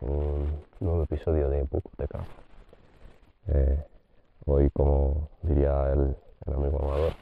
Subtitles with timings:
[0.00, 2.20] Un nuevo episodio de Bucoteca.
[3.48, 3.82] Eh,
[4.46, 6.16] hoy, como diría el,
[6.46, 7.12] amigo Amador,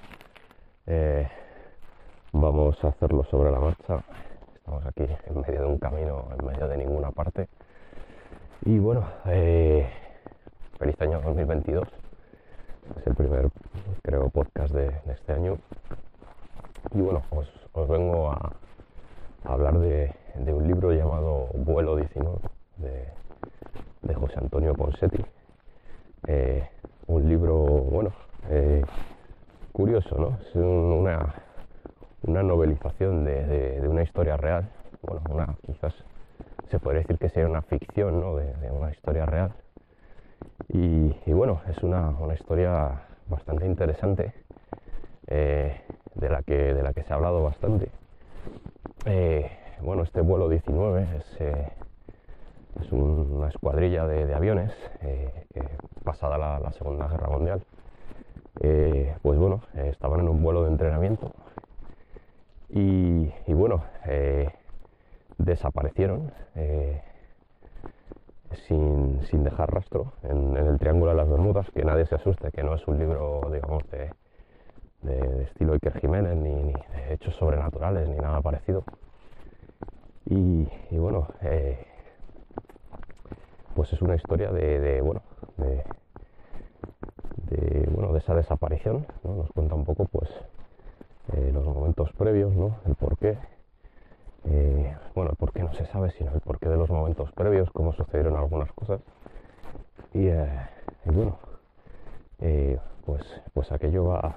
[0.86, 1.28] eh,
[2.32, 4.02] vamos a hacerlo sobre la marcha.
[4.54, 7.48] Estamos aquí en medio de un camino, en medio de ninguna parte.
[8.64, 9.88] Y bueno, eh,
[10.78, 11.88] feliz año 2022.
[12.98, 13.48] Es el primer,
[14.02, 15.58] creo, podcast de, este año.
[16.92, 18.52] Y bueno, os vengo a,
[19.44, 22.38] hablar de, de un libro llamado Vuelo 19
[22.76, 23.08] de,
[24.02, 25.24] de José Antonio Ponsetti.
[26.26, 26.68] Eh,
[27.08, 28.12] un libro, bueno,
[28.48, 28.84] eh,
[29.72, 30.38] curioso, ¿no?
[30.48, 31.34] Es un- una,
[32.22, 33.44] una novelización de,
[33.80, 34.68] de- una historia real.
[35.02, 35.92] Bueno, una, quizás
[36.70, 38.36] se podría decir que sea una ficción, ¿no?
[38.36, 39.52] De, de una historia real.
[40.68, 44.32] Y, y bueno, es una, una historia bastante interesante,
[45.26, 45.80] eh,
[46.14, 47.90] de, la que, de la que se ha hablado bastante.
[49.04, 51.72] Eh, bueno, este vuelo 19 es, eh,
[52.92, 55.44] una escuadrilla de, aviones eh,
[56.04, 57.64] pasada la, Segunda Guerra Mundial,
[59.22, 61.32] pues bueno, estaban en un vuelo de entrenamiento
[62.70, 63.82] y, bueno,
[65.38, 66.32] desaparecieron
[68.52, 72.52] sin, sin dejar rastro en, en el Triángulo de las Bermudas, que nadie se asuste,
[72.52, 74.10] que no es un libro, digamos, de,
[75.02, 78.84] de- estilo Iker Jiménez, ni, de hechos sobrenaturales, ni nada parecido.
[80.26, 81.84] Y, bueno, eh,
[83.74, 85.22] pues es una historia de, bueno,
[85.56, 85.84] de,
[87.50, 89.34] de, bueno, de esa desaparición, ¿no?
[89.36, 90.30] Nos cuenta un poco, pues,
[91.34, 92.76] eh, los momentos previos, ¿no?
[92.86, 93.36] El porqué.
[94.44, 97.92] Eh, bueno, el porqué no se sabe, sino el porqué de los momentos previos, cómo
[97.92, 99.00] sucedieron algunas cosas.
[100.14, 100.28] Y,
[101.06, 101.36] bueno,
[103.06, 103.22] pues,
[103.54, 104.36] pues aquello va,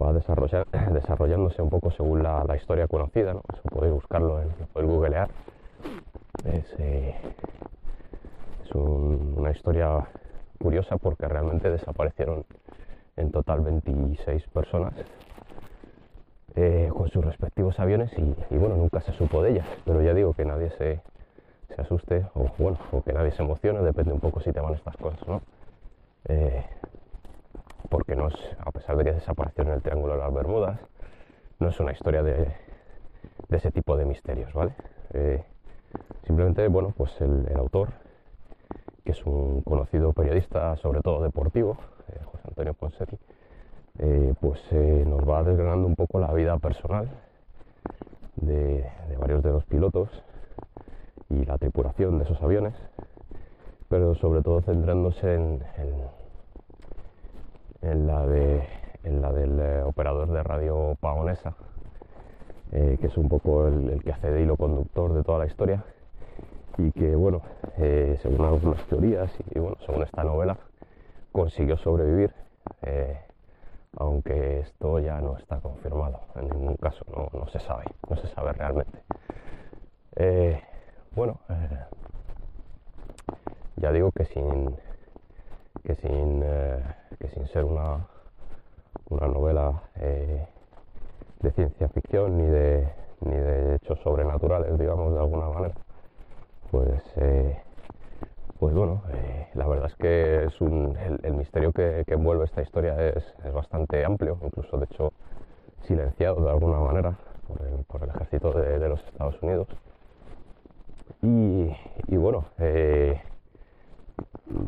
[0.00, 3.42] va desarrollar, desarrollándose un poco según la, historia conocida, ¿no?
[3.52, 5.28] Eso podéis buscarlo, en, podéis googlear.
[6.44, 7.14] Es, eh,
[8.64, 10.06] es un- una historia
[10.60, 12.44] curiosa porque realmente desaparecieron
[13.16, 14.94] en total 26 personas
[16.54, 19.66] eh, con sus respectivos aviones y, y, bueno, nunca se supo de ellas.
[19.84, 21.00] Pero ya digo que nadie se,
[21.74, 24.74] se asuste o bueno, o que nadie se emocione, depende un poco si te van
[24.74, 25.40] estas cosas, ¿no?
[26.28, 26.64] Eh,
[27.92, 30.80] porque no es, a pesar de que desaparecieron en el Triángulo de las Bermudas,
[31.58, 32.50] no es una historia de,
[33.50, 34.72] ese tipo de misterios, ¿vale?
[35.12, 35.44] Eh,
[36.26, 37.90] simplemente, bueno, pues el, autor,
[39.04, 41.76] que es un conocido periodista, sobre todo deportivo,
[42.08, 43.18] eh, José Antonio Ponsetti,
[43.98, 47.10] eh, pues nos va desgranando un poco la vida personal
[48.36, 50.08] de, varios de los pilotos
[51.28, 52.72] y la tripulación de esos aviones,
[53.90, 56.21] pero sobre todo centrándose en, en-
[57.82, 58.62] en la, de,
[59.04, 61.54] en la del eh, operador de radio Paonesa,
[62.72, 65.84] eh, que es un poco el, que hace de hilo conductor de toda la historia
[66.78, 67.42] y que, bueno,
[67.78, 70.56] eh, según algunas teorías y, bueno, según esta novela,
[71.32, 72.32] consiguió sobrevivir,
[72.82, 73.18] eh,
[73.96, 78.26] aunque esto ya no está confirmado en ningún caso, no, no se sabe, no se
[78.28, 79.00] sabe realmente.
[81.14, 81.40] Bueno,
[83.76, 84.74] ya digo que sin
[85.84, 86.82] que sin, eh,
[87.18, 88.06] que sin ser una,
[89.08, 90.46] una novela eh,
[91.40, 92.88] de ciencia ficción ni de,
[93.20, 95.74] ni de hechos sobrenaturales, digamos, de alguna manera,
[96.70, 97.60] pues, eh,
[98.58, 99.02] pues bueno,
[99.54, 104.04] la verdad es que es un, el, misterio que, envuelve esta historia es, es, bastante
[104.04, 105.12] amplio, incluso de hecho
[105.82, 109.66] silenciado de alguna manera por el, por el ejército de, los Estados Unidos.
[111.22, 111.76] Y,
[112.06, 112.44] y bueno,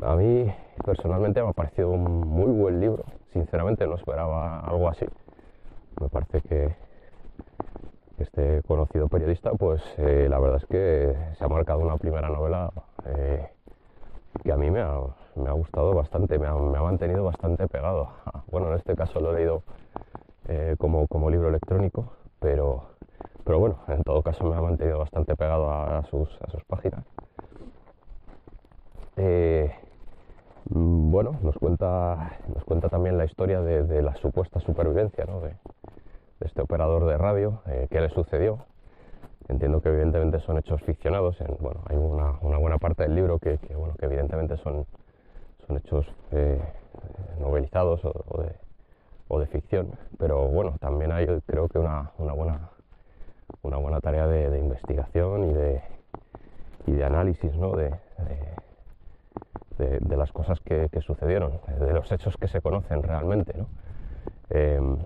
[0.02, 0.52] a mí
[0.84, 3.04] personalmente me ha parecido un muy buen libro.
[3.32, 5.06] Sinceramente no esperaba algo así.
[6.00, 6.76] Me parece que
[8.18, 12.70] este conocido periodista, pues eh, la verdad es que se ha marcado una primera novela
[13.06, 13.48] eh,
[14.42, 18.08] que a mí me ha, gustado bastante, me ha, mantenido bastante pegado.
[18.50, 19.64] Bueno, en este caso lo he leído
[20.46, 22.84] eh, como, libro electrónico, pero,
[23.44, 26.28] bueno, en todo caso me ha mantenido bastante pegado a sus
[26.68, 27.04] páginas.
[30.70, 35.54] Mm, bueno, nos cuenta, nos cuenta también la historia de, la supuesta supervivencia de,
[36.40, 38.58] este operador de radio, eh, qué le sucedió.
[39.48, 43.94] Entiendo que evidentemente son hechos ficcionados, bueno, hay una, buena parte del libro que, bueno,
[43.98, 44.86] que evidentemente son,
[45.66, 46.62] son hechos eh,
[47.40, 52.70] novelizados o, de, ficción, pero bueno, también hay creo que una, buena,
[53.62, 55.82] una buena tarea de, investigación y de,
[56.86, 57.72] y de análisis ¿no?
[57.72, 57.90] de,
[59.78, 63.52] de, las cosas que, sucedieron, de los hechos que se conocen realmente.
[64.50, 64.98] Em,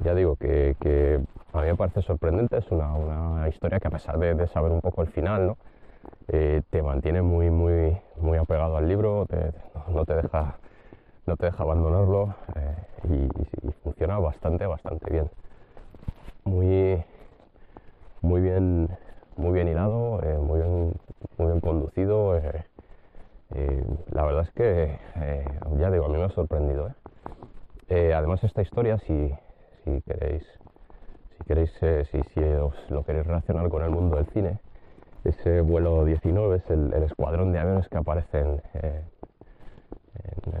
[0.00, 1.20] ya digo que,
[1.52, 5.02] a mí me parece sorprendente, es una, historia que a pesar de, saber un poco
[5.02, 5.54] el final,
[6.28, 9.26] eh, te mantiene muy, muy, muy apegado al libro,
[9.88, 10.56] no, te deja,
[11.26, 13.28] no te deja abandonarlo eh,
[13.64, 15.30] y, funciona bastante, bastante bien.
[16.44, 17.02] Muy,
[18.20, 18.88] muy bien,
[19.36, 20.92] muy bien hilado, eh, muy, bien,
[21.36, 22.36] muy bien conducido
[23.50, 25.44] la verdad es que, eh,
[25.78, 26.90] ya digo, a mí me ha sorprendido.
[27.88, 28.12] ¿eh?
[28.14, 29.34] además, esta historia, si,
[29.84, 30.44] si queréis,
[31.36, 31.72] si, queréis
[32.10, 34.58] si, si, os lo queréis relacionar con el mundo del cine,
[35.24, 39.02] ese vuelo 19 es el, escuadrón de aviones que aparecen en,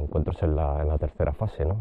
[0.00, 1.80] encuentros en la, tercera fase, ¿no?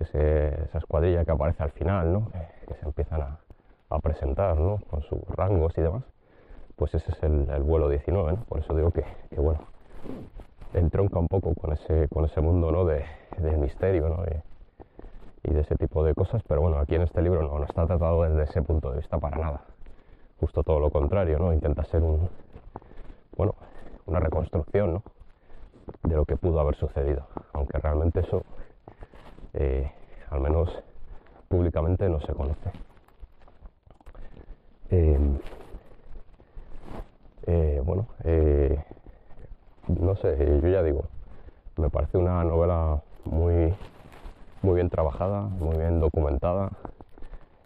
[0.00, 2.30] esa escuadrilla que aparece al final, ¿no?
[2.66, 3.38] que se empiezan a,
[3.90, 4.78] a presentar ¿no?
[4.88, 6.04] con sus rangos y demás
[6.78, 8.44] pues ese es el, vuelo 19, ¿no?
[8.44, 9.04] Por eso digo que,
[9.36, 9.60] bueno,
[10.72, 12.84] entronca un poco con ese, con ese mundo, ¿no?
[12.84, 13.04] De,
[13.58, 14.22] misterio, ¿no?
[15.42, 17.86] Y, de ese tipo de cosas, pero bueno, aquí en este libro no, no está
[17.86, 19.64] tratado desde ese punto de vista para nada.
[20.40, 21.52] Justo todo lo contrario, ¿no?
[21.52, 22.28] Intenta ser un,
[23.36, 23.54] bueno,
[24.06, 25.02] una reconstrucción, ¿no?
[26.02, 28.42] De lo que pudo haber sucedido, aunque realmente eso,
[29.54, 29.90] eh,
[30.30, 30.70] al menos
[31.48, 32.70] públicamente, no se conoce.
[34.90, 35.18] Eh,
[37.50, 38.78] eh, bueno, eh,
[39.88, 41.04] no sé, yo ya digo,
[41.78, 43.74] me parece una novela muy,
[44.60, 46.70] muy bien trabajada, muy bien documentada,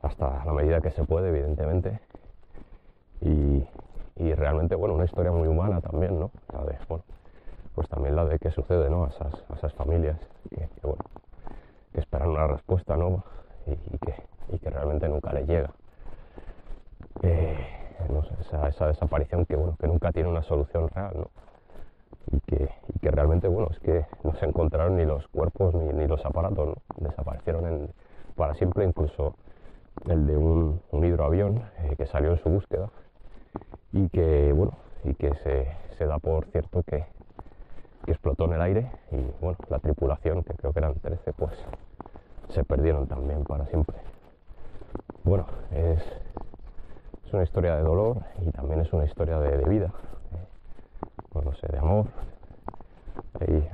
[0.00, 1.98] hasta la medida que se puede, evidentemente.
[3.22, 3.64] Y,
[4.36, 6.30] realmente, bueno, una historia muy humana también, ¿no?
[6.52, 7.02] La de, bueno,
[7.74, 9.04] pues también la de qué sucede, ¿no?
[9.04, 10.16] A esas, familias
[10.48, 11.02] que, bueno,
[11.92, 13.24] que esperan una respuesta, ¿no?
[13.66, 14.14] Y, que,
[14.52, 15.70] y que realmente nunca les llega.
[17.22, 17.81] Eh,
[18.40, 21.28] esa, desaparición que, bueno, que nunca tiene una solución real,
[22.30, 26.76] Y que, realmente, bueno, es que no se encontraron ni los cuerpos ni, los aparatos,
[26.96, 27.90] Desaparecieron
[28.36, 29.34] para siempre, incluso
[30.06, 32.88] el de un, hidroavión eh, que salió en su búsqueda
[33.92, 34.72] y que, bueno,
[35.04, 37.04] y que se, da por cierto que,
[38.04, 41.52] que explotó en el aire y, bueno, la tripulación, que creo que eran 13, pues
[42.48, 43.96] se perdieron también para siempre.
[45.24, 46.02] Bueno, es,
[47.32, 49.90] es una historia de dolor y también es una historia de, vida,
[51.30, 52.04] pues no sé, de amor.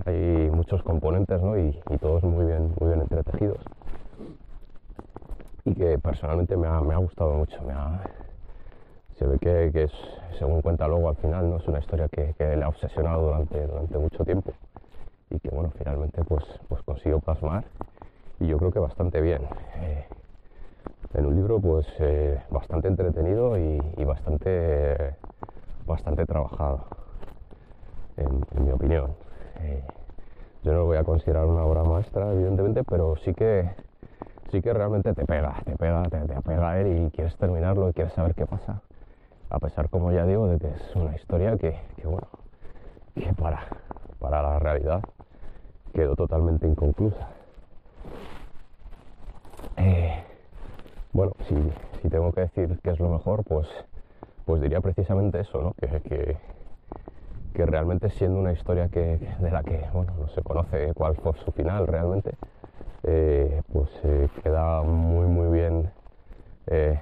[0.06, 1.58] Hay, muchos componentes ¿no?
[1.58, 3.58] y, todos muy bien, muy bien entretejidos.
[5.64, 7.60] Y que personalmente me ha, gustado mucho.
[7.62, 7.74] Me
[9.18, 9.92] se ve que, es,
[10.38, 11.56] según cuenta luego al final, ¿no?
[11.56, 14.52] es una historia que, le ha obsesionado durante, durante mucho tiempo
[15.30, 17.64] y que bueno, finalmente pues, pues consiguió plasmar
[18.38, 19.42] y yo creo que bastante bien.
[19.78, 20.06] Eh,
[21.14, 25.16] en un libro pues eh, bastante entretenido y, bastante
[25.86, 26.84] bastante trabajado
[28.16, 29.14] en, mi opinión.
[29.60, 29.82] Eh,
[30.62, 33.70] yo no lo voy a considerar una obra maestra evidentemente pero sí que
[34.50, 37.88] sí que realmente te pega te pega te, te pega a él y quieres terminarlo
[37.88, 38.82] y quieres saber qué pasa.
[39.50, 42.28] A pesar como ya digo de que es una historia que, bueno
[43.14, 43.66] que para
[44.18, 45.02] para la realidad
[45.92, 47.28] quedó totalmente inconclusa.
[49.76, 50.22] Eh,
[51.18, 53.66] bueno, si, tengo que decir qué es lo mejor, pues,
[54.44, 55.74] pues diría precisamente eso, ¿no?
[55.74, 56.36] Que,
[57.54, 61.32] que realmente siendo una historia que, de la que bueno, no se conoce cuál fue
[61.44, 62.30] su final realmente,
[63.02, 65.90] eh, pues eh, queda muy muy bien
[66.68, 67.00] eh,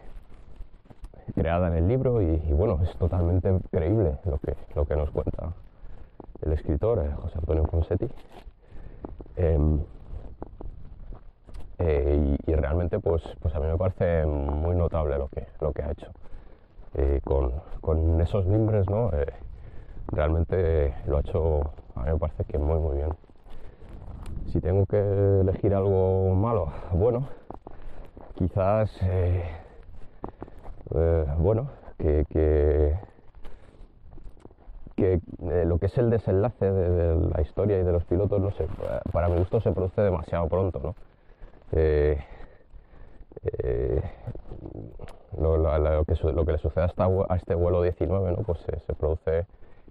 [1.34, 5.52] creada en el libro y, bueno, es totalmente creíble lo que, lo que nos cuenta
[6.40, 8.08] el escritor José Antonio Fonsetti.
[11.78, 15.82] Em, y, realmente pues, pues a mí me parece muy notable lo que, lo que
[15.82, 16.10] ha hecho.
[17.24, 19.10] con, con, esos mimbres, ¿no?
[20.12, 21.60] realmente lo ha hecho,
[21.94, 23.10] a mí me parece que muy muy bien.
[24.52, 24.98] Si tengo que
[25.40, 27.28] elegir algo malo, bueno,
[28.36, 29.44] quizás, eh,
[30.94, 31.68] eh, bueno,
[31.98, 32.98] que, que,
[34.98, 38.66] eh, lo que es el desenlace de, la historia y de los pilotos, no sé,
[39.12, 40.94] para mi gusto se produce demasiado pronto, ¿no?
[45.38, 48.38] Lo, que, lo, que, le sucede a, este vuelo 19, ¿no?
[48.38, 49.46] Pues se produce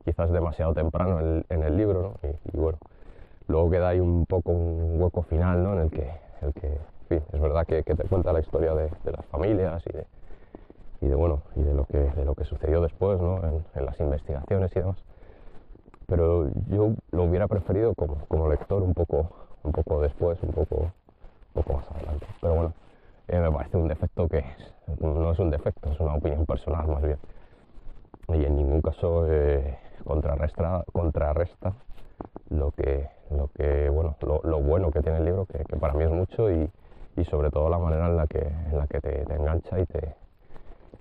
[0.06, 2.30] quizás demasiado temprano en, el libro, ¿no?
[2.54, 2.78] y, bueno,
[3.48, 5.74] luego queda ahí un poco un hueco final, ¿no?
[5.74, 6.10] En el que,
[6.42, 9.94] el que en fin, es verdad que, te cuenta la historia de, las familias y
[9.94, 10.06] de,
[11.02, 13.42] y de, bueno, y de lo que, de lo que sucedió después, ¿no?
[13.74, 14.98] En, las investigaciones y demás.
[16.08, 19.30] Pero yo lo hubiera preferido como, como lector un poco,
[19.64, 20.92] un poco después, un poco,
[21.56, 22.28] poco más adelante.
[22.42, 22.74] Pero bueno,
[23.28, 24.44] eh, me parece un defecto que
[25.00, 27.18] no es un defecto, es una opinión personal más bien.
[28.30, 31.74] Y en ningún caso eh, contrarresta, contrarresta
[32.50, 36.12] lo que, lo que bueno, lo, bueno que tiene el libro, que, para mí es
[36.12, 36.70] mucho, y,
[37.30, 40.16] sobre todo la manera en la que, en la que te, engancha y te,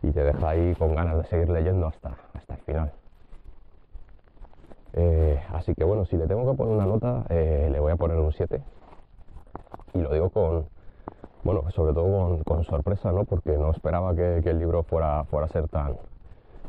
[0.02, 2.92] y te deja ahí con ganas de seguir leyendo hasta, hasta el final.
[4.92, 7.96] Eh, así que bueno, si le tengo que poner una nota, eh, le voy a
[7.96, 8.62] poner un 7.
[9.94, 10.66] Y lo digo con,
[11.42, 13.24] bueno, sobre todo con, sorpresa, ¿no?
[13.24, 15.96] Porque no esperaba que, que, el libro fuera, fuera a ser tan,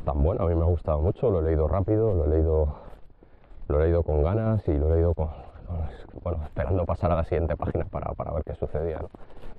[0.04, 0.44] tan bueno.
[0.44, 2.74] A mí me ha gustado mucho, lo he leído rápido, lo he leído,
[3.68, 5.28] lo he leído con ganas y lo he leído con,
[6.22, 9.00] bueno, esperando pasar a la siguiente página para, para ver qué sucedía.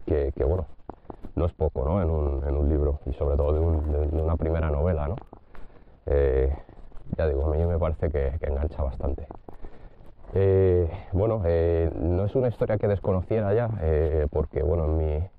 [0.05, 0.65] Que, que, bueno,
[1.35, 2.01] no es poco ¿no?
[2.01, 5.07] en, un, en un libro y sobre todo de, una primera novela.
[5.07, 5.15] ¿no?
[6.05, 6.55] Eh,
[7.17, 9.27] ya digo, a mí me parece que, engancha bastante.
[10.33, 13.69] Eh, bueno, eh, no es una historia que desconociera ya,
[14.31, 15.29] porque bueno, en mi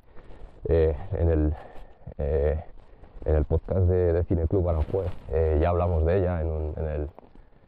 [0.64, 1.54] en el
[3.24, 7.08] en el podcast de, de Cine Club Aranjuez eh, ya hablamos de ella en,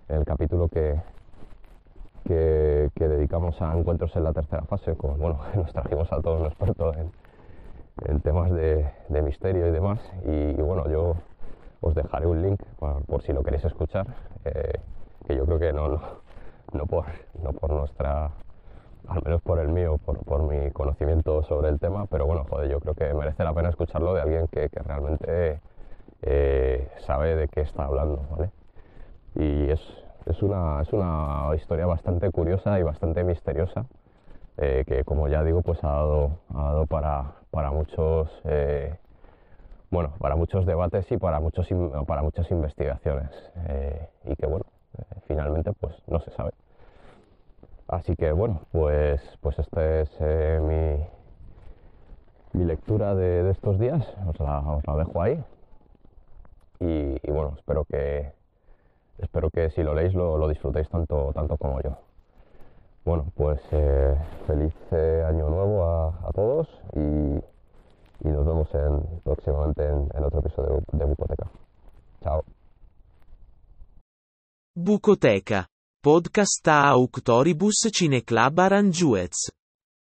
[0.09, 1.01] el, capítulo que,
[2.25, 6.47] que, dedicamos a encuentros en la tercera fase, con, bueno, nos trajimos a todos un
[6.47, 8.91] experto en, temas de,
[9.23, 10.01] misterio y demás.
[10.25, 11.17] Y, bueno, yo
[11.81, 14.07] os dejaré un link por, si lo queréis escuchar,
[14.45, 14.81] eh,
[15.27, 16.01] que yo creo que no,
[16.73, 17.07] no, por,
[17.43, 18.31] no por nuestra
[19.11, 22.81] al menos por el mío, por, mi conocimiento sobre el tema, pero bueno, joder, yo
[22.81, 25.61] creo que merece la pena escucharlo de alguien que, realmente
[26.23, 28.51] eh, sabe de qué está hablando, ¿vale?
[29.35, 29.81] Y es,
[30.27, 33.87] es, una, es una historia bastante curiosa y bastante misteriosa,
[34.59, 38.31] eh, que como ya digo, pues ha dado, ha dado para, para muchos...
[38.45, 38.95] Eh,
[39.91, 41.67] bueno, para muchos debates y para, muchos,
[42.07, 43.29] para muchas investigaciones.
[44.25, 44.65] y que bueno,
[45.27, 46.53] finalmente pues no se sabe.
[47.91, 50.61] Así que bueno, pues, pues esta es eh,
[52.53, 54.63] mi, lectura de, estos días, os la,
[54.97, 55.43] dejo ahí.
[56.79, 58.33] Y, bueno, espero que,
[59.19, 61.99] espero que si lo leéis lo, disfrutéis tanto, tanto como yo.
[63.05, 64.15] Bueno, pues eh,
[64.47, 67.41] feliz eh, año nuevo a, todos y,
[68.29, 68.69] nos vemos
[69.25, 71.49] próximamente en, otro episodio de, de Bucoteca.
[72.23, 72.45] Chao.
[74.77, 75.69] Bucoteca
[76.03, 79.53] Podcast a Auctoribus Cineclub Aranjuez